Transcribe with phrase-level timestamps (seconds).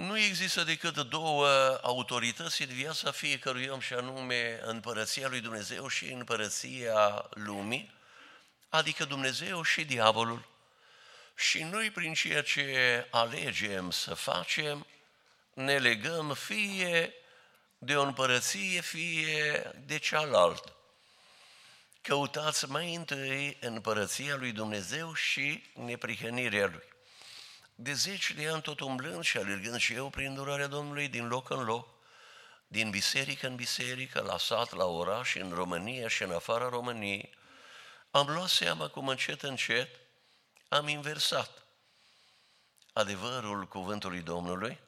[0.00, 1.48] Nu există decât două
[1.82, 7.94] autorități în viața fiecărui om și anume împărăția lui Dumnezeu și împărăția lumii,
[8.68, 10.48] adică Dumnezeu și diavolul.
[11.36, 14.86] Și noi prin ceea ce alegem să facem,
[15.54, 17.14] ne legăm fie
[17.78, 20.76] de o împărăție, fie de cealaltă.
[22.00, 26.88] Căutați mai întâi împărăția lui Dumnezeu și neprihănirea lui
[27.82, 31.50] de zeci de ani tot umblând și alergând și eu prin durarea Domnului din loc
[31.50, 31.88] în loc,
[32.66, 37.34] din biserică în biserică, la sat, la oraș, în România și în afara României,
[38.10, 39.88] am luat seama cum încet, încet
[40.68, 41.62] am inversat
[42.92, 44.78] adevărul cuvântului Domnului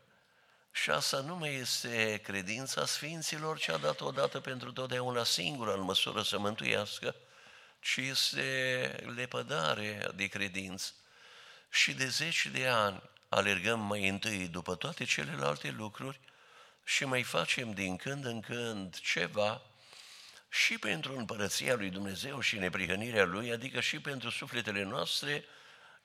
[0.72, 5.80] și asta nu mai este credința Sfinților ce a dat odată pentru totdeauna singură în
[5.80, 7.14] măsură să mântuiască,
[7.80, 10.92] ci este lepădare de credință
[11.72, 16.20] și de zeci de ani alergăm mai întâi după toate celelalte lucruri
[16.84, 19.62] și mai facem din când în când ceva
[20.48, 25.44] și pentru împărăția lui Dumnezeu și neprihănirea lui, adică și pentru sufletele noastre,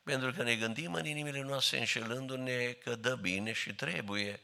[0.04, 4.40] pentru că ne gândim în inimile noastre înșelându-ne că dă bine și trebuie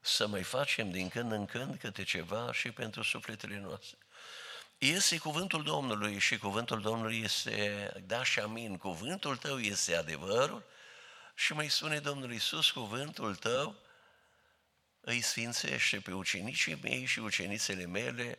[0.00, 3.98] să mai facem din când în când câte ceva și pentru sufletele noastre.
[4.82, 10.64] Este cuvântul Domnului și cuvântul Domnului este, da și amin, cuvântul tău este adevărul
[11.34, 13.74] și mai spune Domnul Iisus, cuvântul tău
[15.00, 18.38] îi sfințește pe ucenicii mei și ucenițele mele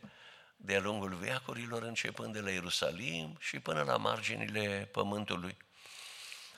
[0.55, 5.58] de-a lungul veacurilor, începând de la Ierusalim și până la marginile pământului.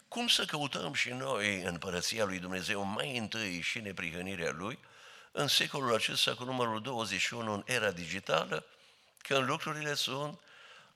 [0.08, 4.80] Cum să căutăm și noi în părăția lui Dumnezeu mai întâi și neprihănirea lui,
[5.32, 8.66] în secolul acesta cu numărul 21 în era digitală,
[9.28, 10.40] când lucrurile sunt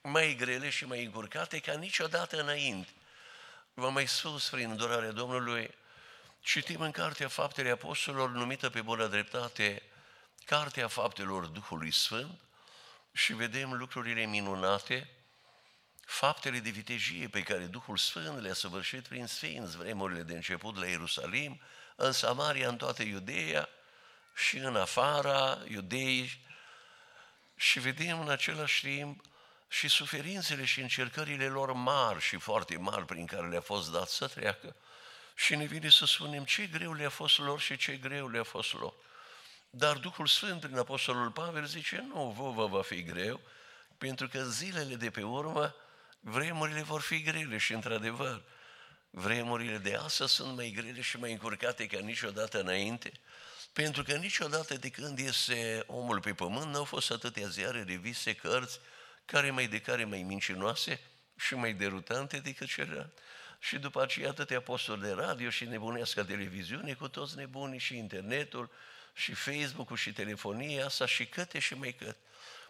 [0.02, 2.91] mai grele și mai încurcate ca niciodată înainte.
[3.73, 5.75] V-am mai spus prin durarea Domnului,
[6.39, 9.83] citim în Cartea Faptele Apostolilor, numită pe bună dreptate
[10.45, 12.39] Cartea Faptelor Duhului Sfânt,
[13.11, 15.09] și vedem lucrurile minunate,
[16.06, 20.85] faptele de vitejie pe care Duhul Sfânt le-a săvârșit prin Sfinți, vremurile de început la
[20.85, 21.61] Ierusalim,
[21.96, 23.69] în Samaria, în toată Iudeea
[24.35, 26.47] și în afara Iudeii
[27.62, 29.22] și vedem în același timp
[29.68, 34.28] și suferințele și încercările lor mari și foarte mari prin care le-a fost dat să
[34.28, 34.75] treacă.
[35.36, 38.74] Și ne vine să spunem ce greu le-a fost lor și ce greu le-a fost
[38.74, 38.94] lor.
[39.70, 43.40] Dar Duhul Sfânt prin Apostolul Pavel zice, nu, vă, vă va fi greu,
[43.97, 45.76] pentru că zilele de pe urmă,
[46.20, 48.44] vremurile vor fi grele și într-adevăr,
[49.09, 53.12] vremurile de astăzi sunt mai grele și mai încurcate ca niciodată înainte,
[53.74, 58.80] pentru că niciodată de când este omul pe pământ n-au fost atâtea ziare, reviste, cărți,
[59.25, 61.00] care mai de care mai mincinoase
[61.38, 63.22] și mai derutante decât celelalte.
[63.59, 68.69] Și după aceea atâtea apostoli de radio și nebunească televiziune cu toți nebunii și internetul
[69.13, 72.16] și Facebook-ul și telefonia asta și câte și mai cât.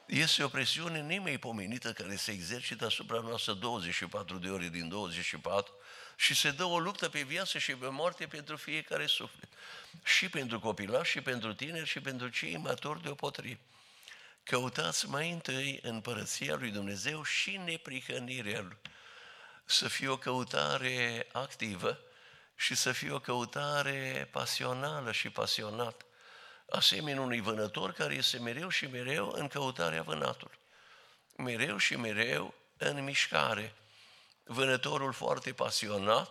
[0.05, 5.73] Este o presiune nemaipomenită care se exercită asupra noastră 24 de ore din 24
[6.19, 9.49] și se dă o luptă pe viață și pe moarte pentru fiecare suflet.
[10.03, 13.59] Și pentru copilași, și pentru tineri, și pentru cei maturi deopotrivă.
[14.43, 18.77] Căutați mai întâi împărăția lui Dumnezeu și neprihănirea lui.
[19.65, 21.99] Să fie o căutare activă
[22.55, 26.05] și să fie o căutare pasională și pasionată.
[26.69, 30.57] Asemenea unui vânător care este mereu și mereu în căutarea vânatului.
[31.37, 33.73] Mereu și mereu în mișcare.
[34.51, 36.29] Vânătorul foarte pasionat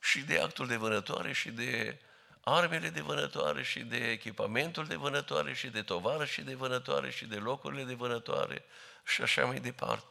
[0.00, 1.98] și de actul de vânătoare și de
[2.40, 7.24] armele de vânătoare și de echipamentul de vânătoare și de tovară și de vânătoare și
[7.24, 8.64] de locurile de vânătoare
[9.06, 10.04] și așa mai departe.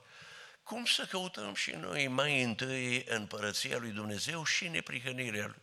[0.64, 5.62] Cum să căutăm și noi mai întâi împărăția lui Dumnezeu și neprihănirea lui?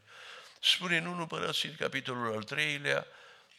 [0.60, 3.06] Spune în 1 Împărații, capitolul al treilea,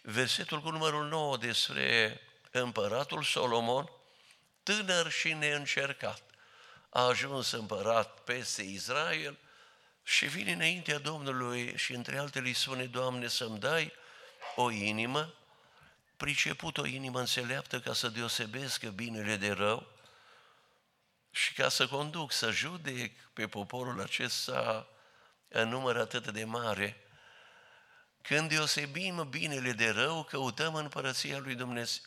[0.02, 3.90] versetul cu numărul 9 despre împăratul Solomon,
[4.64, 6.27] tânăr și neîncercat,
[6.98, 9.38] a ajuns împărat peste Israel
[10.04, 13.94] și vine înaintea Domnului și între altele îi spune, Doamne, să-mi dai
[14.56, 15.34] o inimă,
[16.16, 19.88] priceput o inimă înțeleaptă ca să deosebesc binele de rău
[21.32, 24.88] și ca să conduc, să judec pe poporul acesta
[25.48, 27.02] în număr atât de mare.
[28.22, 32.04] Când deosebim binele de rău, căutăm împărăția lui Dumnezeu.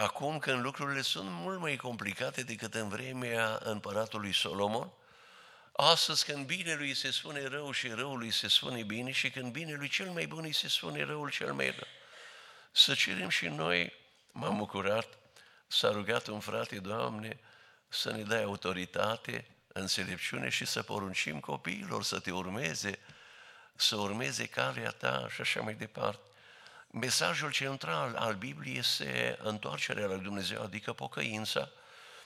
[0.00, 4.92] Acum când lucrurile sunt mult mai complicate decât în vremea împăratului Solomon,
[5.72, 10.10] Astăzi când binelui se spune rău și răului se spune bine și când binelui cel
[10.10, 11.86] mai bun îi se spune răul cel mai rău.
[12.72, 13.92] Să cerem și noi,
[14.32, 15.08] m-am bucurat,
[15.66, 17.38] s-a rugat un frate, Doamne,
[17.88, 22.98] să ne dai autoritate, înțelepciune și să poruncim copiilor să te urmeze,
[23.74, 26.20] să urmeze calea ta și așa mai departe.
[26.92, 31.68] Mesajul central al Bibliei este întoarcerea la Dumnezeu, adică pocăința,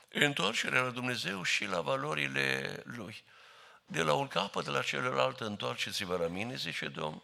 [0.08, 3.24] întoarcerea la Dumnezeu și la valorile Lui.
[3.86, 7.22] De la un capăt la celălalt întoarceți-vă la mine, zice Domnul,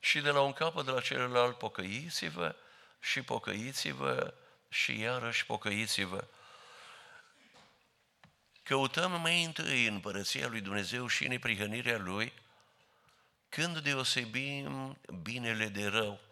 [0.00, 2.54] și de la un capăt la celălalt pocăiți-vă
[3.00, 4.34] și pocăiți-vă
[4.68, 6.24] și iarăși pocăiți-vă.
[8.62, 12.32] Căutăm mai întâi împărăția lui Dumnezeu și neprihănirea Lui,
[13.48, 16.27] când deosebim binele de rău.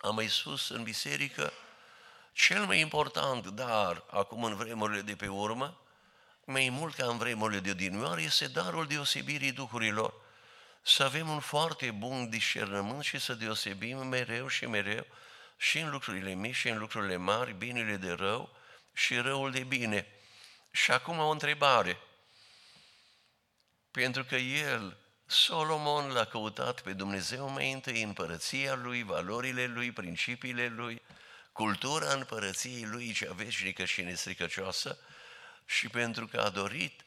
[0.00, 1.52] Am mai spus în biserică,
[2.32, 5.80] cel mai important dar acum în vremurile de pe urmă,
[6.44, 10.14] mai mult ca în vremurile de odinioară, este darul deosebirii duhurilor.
[10.82, 15.06] Să avem un foarte bun discernământ și să deosebim mereu și mereu
[15.56, 18.56] și în lucrurile mici și în lucrurile mari, binele de rău
[18.92, 20.06] și răul de bine.
[20.70, 21.98] Și acum o întrebare.
[23.90, 24.96] Pentru că el,
[25.32, 31.02] Solomon, l-a căutat pe Dumnezeu mai întâi împărăția lui, valorile lui, principiile lui,
[31.52, 34.98] cultura împărăției lui cea veșnică și nestricăcioasă
[35.66, 37.04] și pentru că a dorit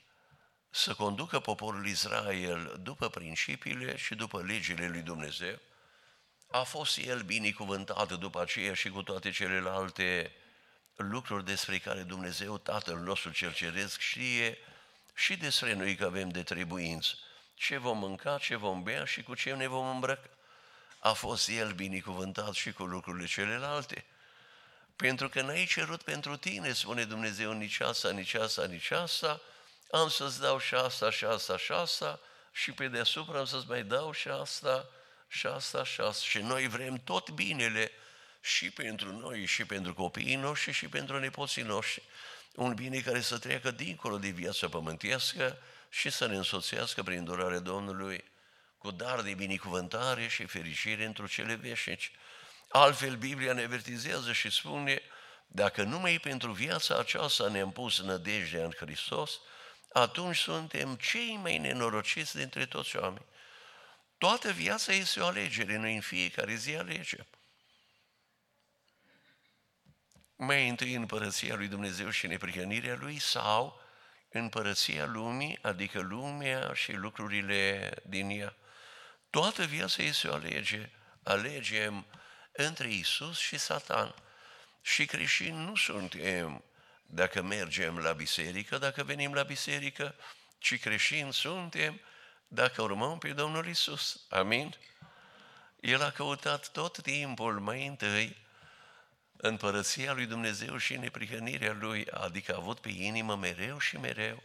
[0.70, 5.60] să conducă poporul Israel după principiile și după legile lui Dumnezeu,
[6.52, 10.36] a fost el binecuvântat după aceea și cu toate celelalte
[10.96, 14.58] lucruri despre care Dumnezeu, Tatăl nostru cel Ceresc, știe
[15.14, 17.18] și despre noi că avem de trebuință.
[17.54, 20.30] Ce vom mânca, ce vom bea și cu ce ne vom îmbrăca.
[21.00, 24.06] A fost El binecuvântat și cu lucrurile celelalte.
[24.96, 29.42] Pentru că n-ai cerut pentru tine, spune Dumnezeu, nici asta, nici asta, nici asta,
[29.92, 32.20] am să-ți dau și asta, și asta, și asta,
[32.52, 34.90] și pe deasupra am să-ți mai dau și asta,
[35.28, 36.26] și asta, și asta.
[36.26, 37.92] Și noi vrem tot binele
[38.42, 42.04] și pentru noi, și pentru copiii noștri, și pentru nepoții noștri.
[42.56, 45.58] Un bine care să treacă dincolo de viața pământească
[45.94, 48.24] și să ne însoțească prin durarea Domnului
[48.78, 52.12] cu dar de binecuvântare și fericire într-o cele veșnici.
[52.70, 55.02] Altfel, Biblia ne avertizează și spune,
[55.48, 59.40] dacă numai pentru viața aceasta ne-am pus nădejdea în Hristos,
[59.92, 63.26] atunci suntem cei mai nenorociți dintre toți oameni.
[64.18, 67.28] Toată viața este o alegere, noi în fiecare zi alegem.
[70.36, 73.83] Mai întâi împărăția lui Dumnezeu și neprihănirea lui sau
[74.38, 78.56] împărăția lumii, adică lumea și lucrurile din ea.
[79.30, 80.92] Toată viața este o alegere.
[81.24, 82.06] Alegem
[82.52, 84.16] între Isus și Satan.
[84.82, 86.64] Și creștini nu suntem
[87.06, 90.16] dacă mergem la biserică, dacă venim la biserică,
[90.58, 92.00] ci creștini suntem
[92.48, 94.26] dacă urmăm pe Domnul Isus.
[94.30, 94.76] Amin?
[95.80, 98.43] El a căutat tot timpul mai întâi
[99.38, 104.44] împărăția lui Dumnezeu și neprihănirea lui, adică a avut pe inimă mereu și mereu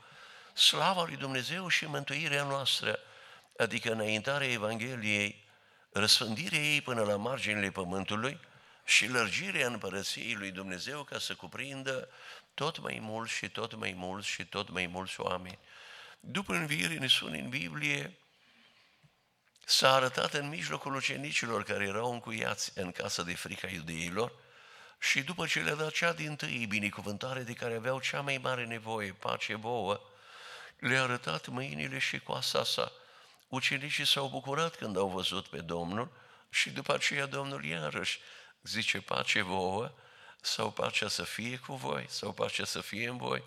[0.55, 2.99] slava lui Dumnezeu și mântuirea noastră,
[3.57, 5.45] adică înaintarea Evangheliei,
[5.93, 8.41] răspândirea ei până la marginile pământului
[8.85, 12.09] și lărgirea împărăției lui Dumnezeu ca să cuprindă
[12.55, 15.59] tot mai mult și tot mai mult și tot mai mulți oameni.
[16.21, 18.19] După înviere ne spune în Biblie,
[19.65, 24.33] s-a arătat în mijlocul ucenicilor care erau încuiați în casa de frica iudeilor
[24.99, 28.65] și după ce le-a dat cea din tâi binecuvântare de care aveau cea mai mare
[28.65, 30.01] nevoie, pace vouă,
[30.79, 32.93] le-a arătat mâinile și coasa sa.
[33.49, 36.13] Ucenicii s-au bucurat când au văzut pe Domnul
[36.51, 38.21] și după aceea Domnul iarăși
[38.63, 39.93] zice pace vouă
[40.41, 43.43] sau pacea să fie cu voi sau pacea să fie în voi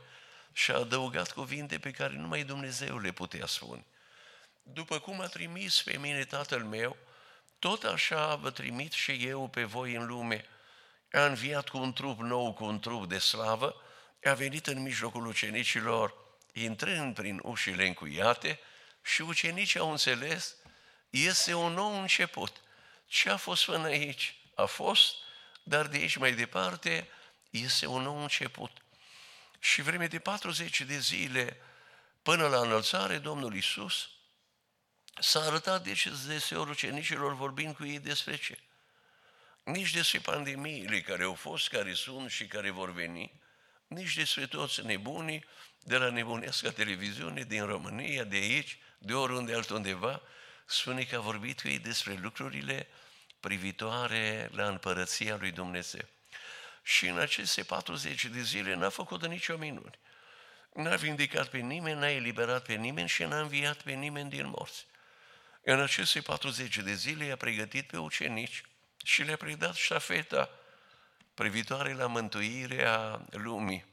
[0.54, 3.86] și a adăugat cuvinte pe care numai Dumnezeu le putea spune.
[4.64, 6.98] După cum a trimis pe mine Tatăl meu,
[7.60, 10.46] tot așa vă trimit și eu pe voi în lume.
[11.12, 13.76] A înviat cu un trup nou, cu un trup de slavă,
[14.24, 16.14] a venit în mijlocul ucenicilor,
[16.54, 18.60] intrând prin ușile încuiate
[19.04, 20.56] și ucenicii au înțeles,
[21.10, 22.62] este un nou început.
[23.06, 24.36] Ce a fost până aici?
[24.56, 25.16] A fost,
[25.64, 27.08] dar de aici mai departe
[27.50, 28.72] este un nou început.
[29.60, 31.58] Și vreme de 40 de zile
[32.22, 34.10] până la înălțare, Domnul Isus
[35.20, 38.58] s-a arătat de ce deseori ucenicilor vorbind cu ei despre ce?
[39.64, 43.32] Nici despre pandemiile care au fost, care sunt și care vor veni,
[43.88, 45.46] nici despre toți nebunii
[45.80, 50.22] de la nebunească televiziune din România, de aici, de oriunde altundeva,
[50.66, 52.88] spune că a vorbit cu ei despre lucrurile
[53.40, 56.06] privitoare la împărăția lui Dumnezeu.
[56.84, 59.92] Și în aceste 40 de zile n-a făcut nicio minune.
[60.74, 64.86] N-a vindicat pe nimeni, n-a eliberat pe nimeni și n-a înviat pe nimeni din morți.
[65.62, 68.64] În aceste 40 de zile i-a pregătit pe ucenici
[69.04, 70.50] și le-a predat ștafeta
[71.34, 73.86] privitoare la mântuirea lumii.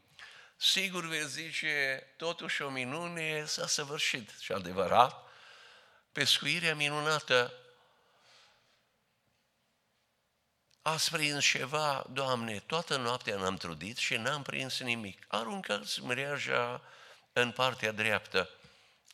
[0.56, 5.16] Sigur vei zice, totuși o minune s-a săvârșit și adevărat,
[6.12, 7.52] pescuirea minunată,
[10.82, 15.24] ați prins ceva, Doamne, toată noaptea n-am trudit și n-am prins nimic.
[15.28, 16.82] Aruncați mreaja
[17.32, 18.50] în partea dreaptă.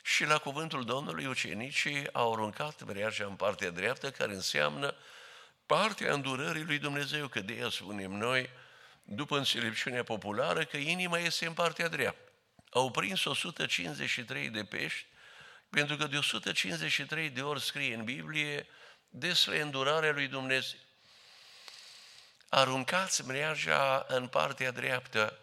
[0.03, 4.95] Și la cuvântul Domnului ucenicii au aruncat mreaja în partea dreaptă, care înseamnă
[5.65, 8.49] partea îndurării lui Dumnezeu, că de ea spunem noi,
[9.03, 12.31] după înțelepciunea populară, că inima este în partea dreaptă.
[12.69, 15.05] Au prins 153 de pești,
[15.69, 18.67] pentru că de 153 de ori scrie în Biblie
[19.09, 20.79] despre îndurarea lui Dumnezeu.
[22.49, 25.39] Aruncați mreaja în partea dreaptă.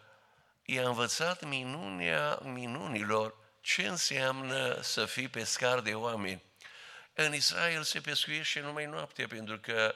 [0.65, 6.43] I-a învățat minunea minunilor ce înseamnă să fii pescar de oameni.
[7.13, 9.95] În Israel se pescuiește numai noaptea, pentru că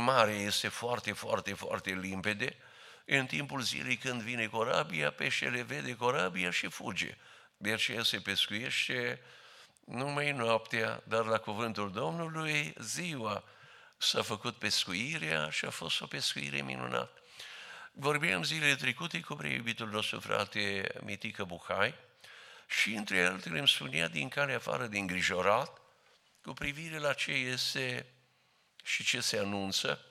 [0.00, 2.56] mare este foarte, foarte, foarte limpede.
[3.04, 7.16] În timpul zilei când vine corabia, peștele vede corabia și fuge.
[7.56, 9.20] De aceea se pescuiește
[9.84, 13.44] numai noaptea, dar la cuvântul Domnului ziua
[13.96, 17.20] s-a făcut pescuirea și a fost o pescuire minunată.
[17.92, 21.94] Vorbeam zilele trecute cu preiubitul nostru frate Mitică Buhai
[22.66, 25.80] și între altele îmi spunea din care afară de îngrijorat
[26.42, 28.06] cu privire la ce este
[28.86, 30.04] și ce se anunță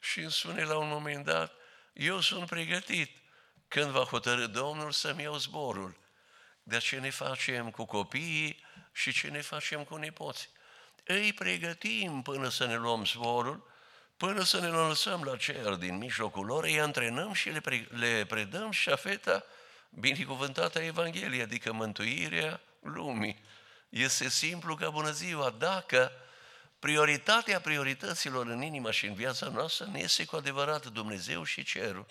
[0.00, 1.52] și îmi spune la un moment dat,
[1.92, 3.10] eu sunt pregătit
[3.68, 5.96] când va hotărâ Domnul să-mi iau zborul.
[6.62, 10.48] Dar ce ne facem cu copiii și ce ne facem cu nepoții?
[11.04, 13.70] Îi pregătim până să ne luăm zborul,
[14.16, 18.24] până să ne lăsăm la cer din mijlocul lor, îi antrenăm și le, pre- le
[18.24, 19.44] predăm șafeta
[19.90, 23.44] binecuvântată Evanghelie, adică mântuirea lumii.
[23.88, 26.12] Este simplu ca bună ziua, dacă
[26.86, 32.06] prioritatea priorităților în inima și în viața noastră ne este cu adevărat Dumnezeu și cerul.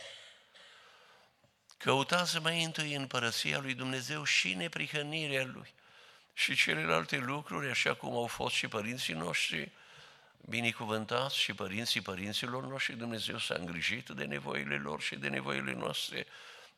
[1.77, 5.73] Căutați mai întâi împărăția lui Dumnezeu și neprihănirea lui.
[6.33, 9.71] Și celelalte lucruri, așa cum au fost și părinții noștri,
[10.37, 16.27] binecuvântați și părinții părinților noștri, Dumnezeu s-a îngrijit de nevoile lor și de nevoile noastre.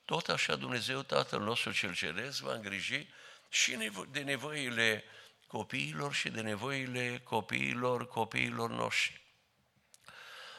[0.06, 3.08] Tot așa Dumnezeu Tatăl nostru cel Ceresc va îngriji
[3.50, 5.04] și de nevoile
[5.48, 9.22] copiilor și de nevoile copiilor copiilor noștri.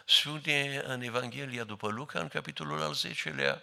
[0.05, 3.61] Spune în Evanghelia după Luca, în capitolul al 10-lea,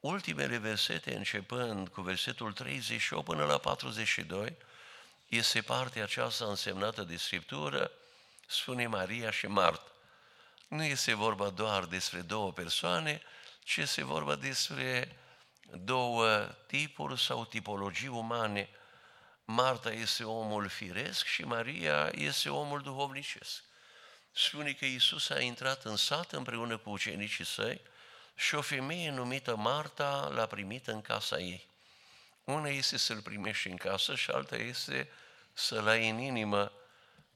[0.00, 4.56] ultimele versete, începând cu versetul 38 până la 42,
[5.28, 7.90] este partea aceasta însemnată de Scriptură,
[8.46, 9.92] spune Maria și Marta.
[10.68, 13.22] Nu este vorba doar despre două persoane,
[13.64, 15.16] ci este vorba despre
[15.70, 16.28] două
[16.66, 18.68] tipuri sau tipologii umane.
[19.44, 23.62] Marta este omul firesc și Maria este omul duhovnicesc.
[24.32, 27.80] Spune că Iisus a intrat în sat împreună cu ucenicii săi
[28.34, 31.66] și o femeie numită Marta l-a primit în casa ei.
[32.44, 35.10] Una este să-l primești în casă și alta este
[35.52, 36.72] să-l ai în inimă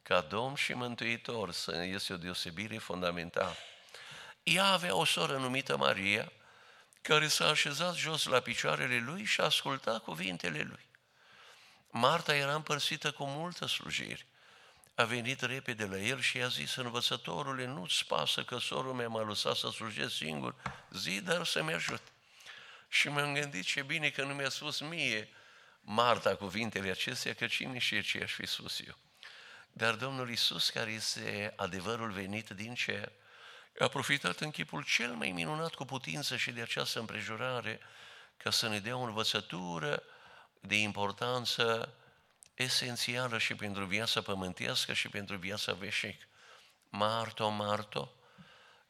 [0.03, 3.57] ca Domn și Mântuitor, să este o deosebire fundamentală.
[4.43, 6.33] Ea avea o soră numită Maria,
[7.03, 10.86] care s-a așezat jos la picioarele lui și asculta cuvintele lui.
[11.99, 14.27] Marta era împărțită cu multă slujire
[14.97, 19.23] a venit repede la el și i-a zis, învățătorule, nu-ți pasă că sorul meu m-a
[19.23, 20.55] lăsat să slujesc singur,
[20.91, 22.03] zi, dar să-mi ajut.
[22.89, 25.29] Și m-am gândit ce bine că nu mi-a spus mie
[25.81, 28.97] Marta cuvintele acestea, că cine știe ce aș fi spus eu.
[29.73, 33.13] Dar Domnul Isus, care este adevărul venit din cer,
[33.79, 37.81] a profitat în chipul cel mai minunat cu putință și de această împrejurare
[38.37, 40.03] ca să ne dea o învățătură
[40.67, 41.95] de importanță
[42.55, 46.25] esențială și pentru viața pământească și pentru viața veșnică.
[46.89, 48.13] Marto, Marto,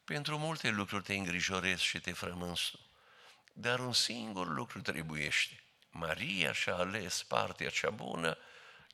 [0.04, 2.78] pentru multe lucruri te îngrijorezi și te frămânți tu,
[3.52, 5.60] dar un singur lucru trebuiește.
[5.90, 8.38] Maria și-a ales partea cea bună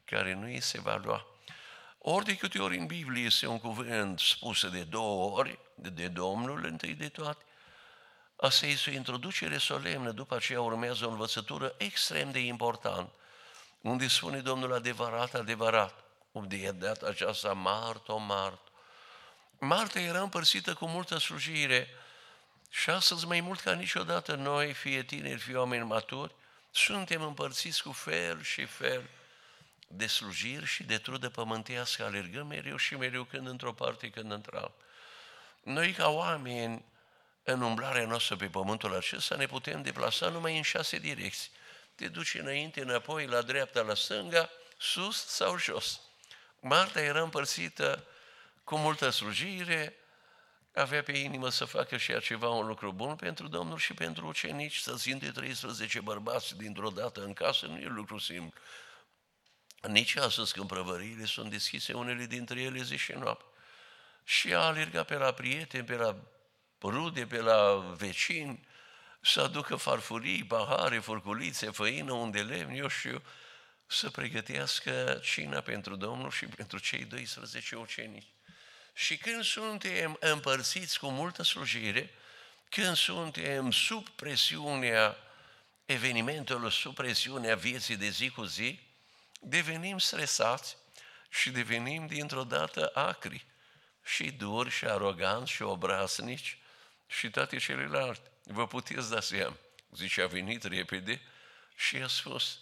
[0.04, 1.26] care nu îi se va lua.
[1.98, 6.64] Ori de câte ori în Biblie este un cuvânt spus de două ori, de Domnul
[6.64, 7.44] întâi de toate,
[8.42, 13.12] asta este o introducere solemnă, după aceea urmează o învățătură extrem de importantă
[13.82, 18.70] unde spune Domnul adevărat, adevărat, unde i-a dat aceasta Marto, Marto.
[19.58, 21.88] Marta era împărțită cu multă slujire
[22.70, 26.34] și astăzi mai mult ca niciodată noi, fie tineri, fie oameni maturi,
[26.70, 29.02] suntem împărțiți cu fel și fel
[29.88, 34.72] de slujiri și de trudă pământească, alergăm mereu și mereu când într-o parte, când într-alta.
[35.62, 36.84] Noi ca oameni,
[37.42, 41.50] în umblarea noastră pe pământul acesta, ne putem deplasa numai în șase direcții
[41.94, 46.00] te duci înainte, înapoi, la dreapta, la stânga, sus sau jos.
[46.60, 48.04] Marta era împărțită
[48.64, 49.96] cu multă slujire,
[50.74, 54.76] avea pe inimă să facă și ceva, un lucru bun pentru Domnul și pentru ucenici,
[54.76, 58.60] să țin de 13 bărbați dintr-o dată în casă, nu e lucru simplu.
[59.88, 63.44] Nici astăzi când prăvăriile sunt deschise, unele dintre ele zi și noapte.
[64.24, 66.16] Și a alergat pe la prieteni, pe la
[66.88, 68.66] rude, pe la vecini,
[69.20, 73.22] să aducă farfurii, pahare, furculițe, făină, unde lemn, eu știu,
[73.86, 78.32] să pregătească cina pentru Domnul și pentru cei 12 ucenici.
[78.94, 82.10] Și când suntem împărțiți cu multă slujire,
[82.68, 85.16] când suntem sub presiunea
[85.84, 88.80] evenimentelor, sub presiunea vieții de zi cu zi,
[89.40, 90.76] devenim stresați
[91.30, 93.46] și devenim dintr-o dată acri
[94.04, 96.61] și duri și aroganți și obraznici
[97.12, 98.30] și toate celelalte.
[98.44, 99.56] Vă puteți da seama.
[99.90, 101.20] Zice, a venit repede
[101.76, 102.58] și a spus,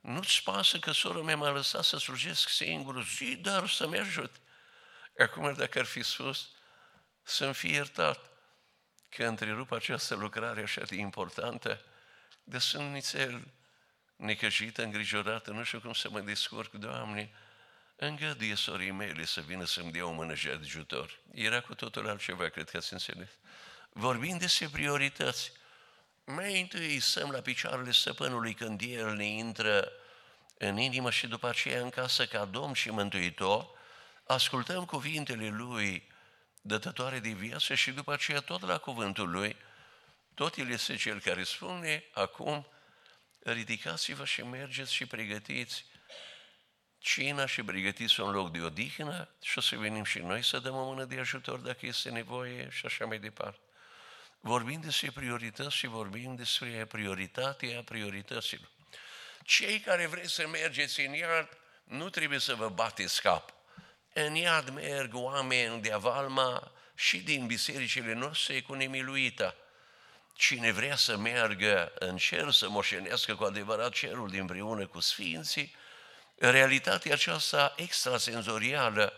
[0.00, 4.36] nu-ți pasă că sora mea m-a lăsat să slujesc singur, zi, dar să-mi ajut.
[5.18, 6.50] Acum, dacă ar fi spus,
[7.22, 8.30] să-mi fie iertat
[9.08, 11.84] că întrerup această lucrare așa de importantă,
[12.44, 13.52] de sunt nițel
[14.16, 17.30] necăjită, îngrijorată, nu știu cum să mă descurc, Doamne,
[18.00, 21.18] îngăduie sorii mele să vină să-mi dea o mână de ajutor.
[21.32, 23.28] Era cu totul altceva, cred că ați înțeles.
[23.92, 25.52] Vorbim despre priorități.
[26.24, 29.92] Mai întâi stăm la picioarele stăpânului când El ne intră
[30.58, 33.68] în inimă și după aceea în casă ca Domn și Mântuitor,
[34.26, 36.08] ascultăm cuvintele Lui
[36.62, 39.56] dătătoare de viață și după aceea tot la cuvântul Lui,
[40.34, 42.66] tot El este Cel care spune, acum
[43.42, 45.84] ridicați-vă și mergeți și pregătiți
[46.98, 50.74] cina și pregătiți un loc de odihnă și o să venim și noi să dăm
[50.74, 53.58] o mână de ajutor dacă este nevoie și așa mai departe.
[54.40, 58.70] Vorbim despre priorități și vorbim despre prioritatea priorităților.
[59.42, 61.48] Cei care vreți să mergeți în iad,
[61.84, 63.52] nu trebuie să vă bateți cap.
[64.12, 69.54] În iad merg oameni de avalma și din bisericile noastre cu nemiluita.
[70.34, 75.74] Cine vrea să meargă în cer, să moșenească cu adevărat cerul din împreună cu sfinții,
[76.38, 79.12] realitatea aceasta extrasenzorială,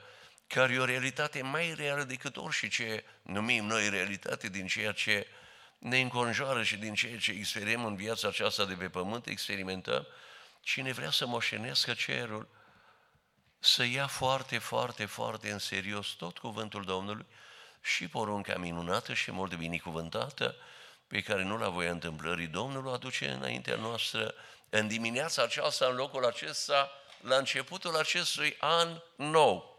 [0.47, 5.27] care e o realitate mai reală decât orice numim noi realitate din ceea ce
[5.79, 10.07] ne înconjoară și din ceea ce experimentăm în viața aceasta de pe pământ, experimentăm,
[10.61, 12.49] cine vrea să moșenească cerul,
[13.59, 17.27] să ia foarte, foarte, foarte în serios tot cuvântul Domnului
[17.81, 20.57] și porunca minunată și mult de binecuvântată
[21.07, 22.47] pe care nu la voia întâmplării.
[22.47, 24.35] Domnul o aduce înaintea noastră
[24.69, 26.91] în dimineața aceasta, în locul acesta,
[27.21, 29.79] la începutul acestui an nou.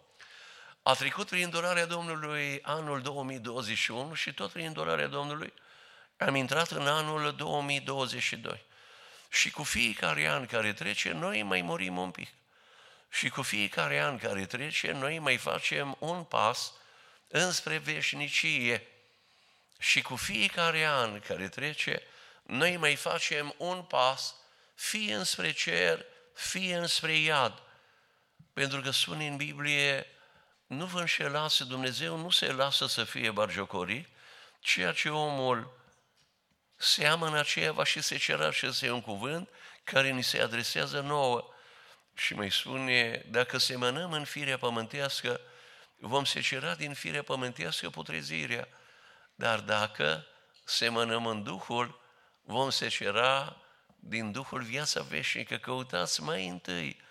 [0.83, 5.53] A trecut prin durarea Domnului anul 2021 și tot prin durarea Domnului
[6.17, 8.63] am intrat în anul 2022.
[9.29, 12.29] Și cu fiecare an care trece, noi mai murim un pic.
[13.09, 16.73] Și cu fiecare an care trece, noi mai facem un pas
[17.27, 18.87] înspre veșnicie.
[19.79, 22.01] Și cu fiecare an care trece,
[22.43, 24.35] noi mai facem un pas
[24.75, 26.05] fie înspre cer,
[26.41, 27.61] fie înspre iad.
[28.53, 30.05] Pentru că spune în Biblie,
[30.67, 34.07] nu vă înșelați, Dumnezeu nu se lasă să fie barjocorit,
[34.59, 35.79] ceea ce omul
[36.75, 39.49] seamănă aceea va și se cera și este un cuvânt
[39.83, 41.53] care ni se adresează nouă.
[42.13, 45.41] Și mai spune, dacă semănăm în firea pământească,
[45.97, 48.67] vom secera din firea pământească putrezirea.
[49.35, 50.25] Dar dacă
[50.63, 52.01] semănăm în Duhul,
[52.41, 53.61] vom secera
[54.03, 55.55] din Duhul viața veșnică.
[55.55, 57.01] Căutați mai întâi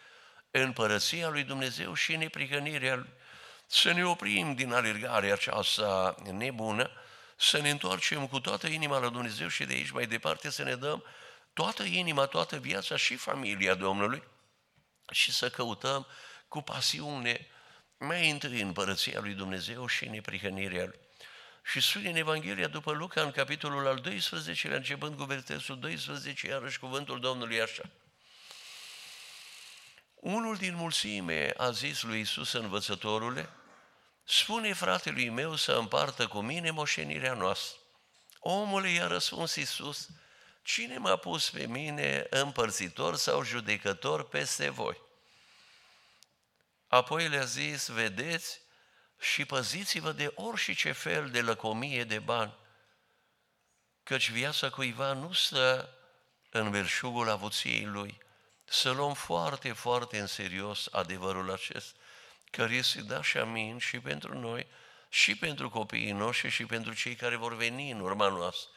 [0.50, 3.12] împărăția lui Dumnezeu și neprihănirea lui.
[3.66, 6.90] Să ne oprim din alergarea aceasta nebună,
[7.36, 10.74] să ne întoarcem cu toată inima la Dumnezeu și de aici mai departe să ne
[10.74, 11.04] dăm
[11.52, 14.22] toată inima, toată viața și familia Domnului
[15.10, 16.06] și să căutăm
[16.48, 17.46] cu pasiune
[17.98, 21.09] mai întâi împărăția lui Dumnezeu și neprihănirea lui.
[21.64, 26.78] Și spune în Evanghelia după Luca, în capitolul al 12, începând cu versetul 12, iarăși
[26.78, 27.90] cuvântul Domnului așa.
[30.14, 33.50] Unul din mulțime a zis lui Isus învățătorule,
[34.24, 37.78] spune fratelui meu să împartă cu mine moșenirea noastră.
[38.38, 40.08] Omul i-a răspuns Iisus,
[40.62, 45.00] cine m-a pus pe mine împărțitor sau judecător peste voi?
[46.88, 48.60] Apoi le-a zis, vedeți
[49.20, 52.54] și păziți-vă de orice fel de lăcomie de bani,
[54.02, 55.94] căci viața cuiva nu stă
[56.50, 58.18] în belșugul avuției lui.
[58.64, 61.98] Să luăm foarte, foarte în serios adevărul acesta
[62.50, 64.66] care este da și amin și pentru noi,
[65.08, 68.70] și pentru copiii noștri și pentru cei care vor veni în urma noastră.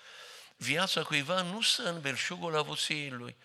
[0.58, 3.36] Viața cuiva nu stă în belșugul avuției lui.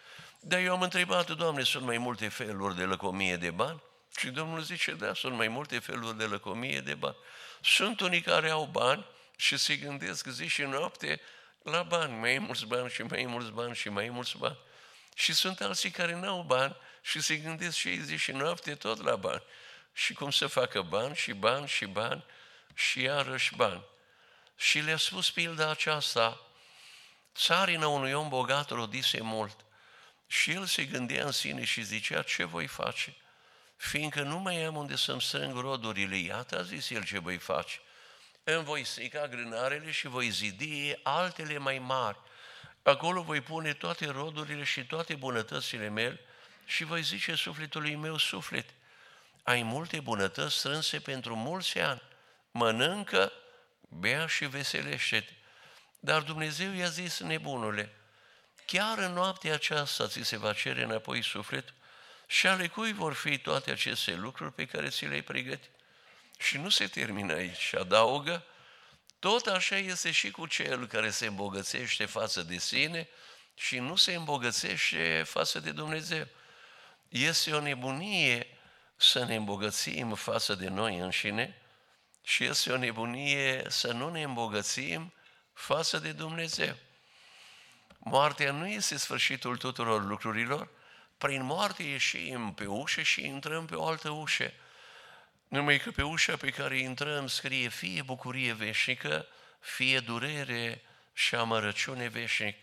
[0.41, 3.83] Dar eu am întrebat, Doamne, sunt mai multe feluri de lăcomie de bani?
[4.19, 7.17] Și Domnul zice, da, sunt mai multe feluri de lăcomie de bani.
[7.63, 11.21] Sunt unii care au bani și se gândesc zi și noapte
[11.63, 14.59] la bani, mai mulți bani și mai mulți bani și mai mulți bani.
[15.15, 19.03] Și sunt alții care nu au bani și se gândesc și zi și noapte tot
[19.03, 19.43] la bani.
[19.93, 22.25] Și cum să facă bani și bani și bani
[22.75, 23.85] și iarăși bani.
[24.57, 26.41] Și le-a spus pilda aceasta,
[27.35, 29.65] țarina unui om bogat rodise mult.
[30.27, 33.17] Și el se gândea în sine și zicea, ce voi face?
[33.79, 37.81] Fiindcă nu mai am unde să-mi strâng rodurile, iată, a zis el ce voi face.
[38.45, 42.19] Îmi voi strica grânarele și voi zidi altele mai mari.
[42.83, 46.21] Acolo voi pune toate rodurile și toate bunătățile mele
[46.65, 48.69] și voi zice sufletului meu, suflet,
[49.43, 52.03] ai multe bunătăți strânse pentru mulți ani,
[52.51, 53.33] mănâncă,
[53.89, 55.33] bea și veselește-te.
[56.01, 57.95] Dar Dumnezeu i-a zis, nebunule,
[58.67, 61.75] chiar în noaptea aceasta ți se va cere înapoi sufletul
[62.31, 65.71] și ale cui vor fi toate aceste lucruri pe care ți le-ai pregătit.
[66.39, 68.45] Și nu se termină aici, adaugă,
[69.19, 73.09] tot așa este și cu cel care se îmbogățește față de sine
[73.55, 76.27] și nu se îmbogățește față de Dumnezeu.
[77.09, 78.47] Este o nebunie
[78.97, 81.63] să ne îmbogățim față de noi înșine
[82.23, 85.13] și este o nebunie să nu ne îmbogățim
[85.53, 86.77] față de Dumnezeu.
[87.99, 90.69] Moartea nu este sfârșitul tuturor lucrurilor,
[91.19, 94.53] prin moarte ieșim pe ușă și intrăm pe o altă ușă.
[95.49, 99.27] Numai că pe ușa pe care intrăm scrie fie bucurie veșnică,
[99.61, 102.57] fie durere și amărăciune veșnic.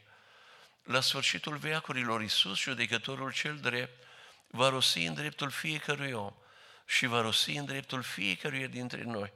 [0.83, 4.03] La sfârșitul veacurilor Iisus, judecătorul cel drept,
[4.47, 6.33] va rosi în dreptul fiecărui om
[6.85, 9.31] și va rosi în dreptul fiecăruia dintre noi.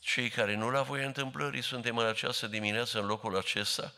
[0.00, 3.92] Cei care nu la voia întâmplării suntem în această dimineață în locul acesta,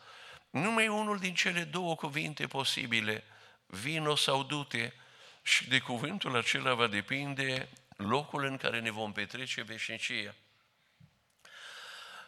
[0.51, 3.25] numai unul din cele două cuvinte posibile,
[3.71, 4.95] vino sau dute,
[5.43, 10.35] și de cuvântul acela va depinde locul în care ne vom petrece veșnicia.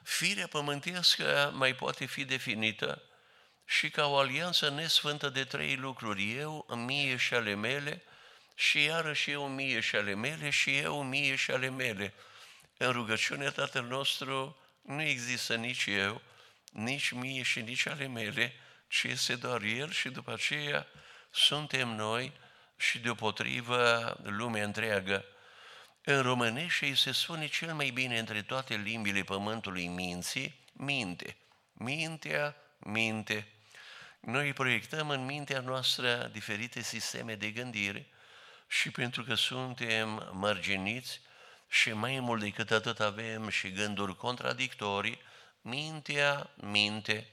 [0.03, 3.03] Firea pământească mai poate fi definită
[3.65, 8.03] și ca o alianță nesfântă de trei lucruri, eu, mie și ale mele,
[8.55, 12.15] și iarăși eu mie și ale mele, și eu mie și ale mele.
[12.77, 16.23] În rugăciunea Tatăl nostru nu există nici eu,
[16.73, 18.55] nici mie și nici ale mele,
[18.89, 20.87] ci este doar El și după aceea
[21.33, 22.33] suntem noi
[22.77, 25.25] și deopotrivă lumea întreagă.
[26.05, 31.37] În românește îi se spune cel mai bine între toate limbile pământului minții, minte.
[31.73, 33.47] Mintea, minte.
[34.21, 38.07] Noi proiectăm în mintea noastră diferite sisteme de gândire
[38.69, 41.21] și pentru că suntem mărginiți
[41.69, 45.19] și mai mult decât atât avem și gânduri contradictorii,
[45.61, 47.29] mintea, minte.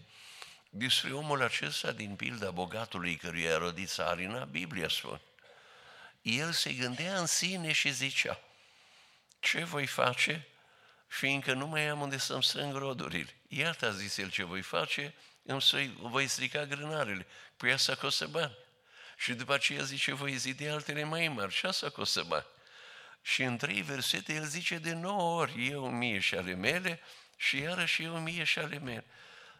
[0.69, 5.21] Despre omul acesta din pilda bogatului căruia a rodit țarina, Biblia spune.
[6.21, 8.39] El se gândea în sine și zicea,
[9.39, 10.47] ce voi face,
[11.07, 13.35] fiindcă nu mai am unde să-mi strâng rodurile.
[13.47, 17.27] Iată, a zis el, ce voi face, îmi voi strica grânarele.
[17.57, 18.57] Păi asta costă bani.
[19.17, 22.45] Și după aceea zice, voi zidi altele mai mari și asta costă bani.
[23.21, 26.99] Și în trei versete el zice de nouă ori, eu mie și ale mele,
[27.37, 29.05] și iarăși eu mie și ale mele.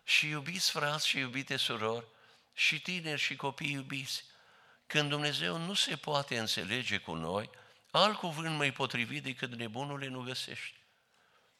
[0.09, 2.05] Și iubiți frați și iubite surori,
[2.53, 4.23] și tineri și copii iubiți,
[4.87, 7.49] când Dumnezeu nu se poate înțelege cu noi,
[7.91, 10.73] alt cuvânt mai potrivit decât nebunule nu găsești.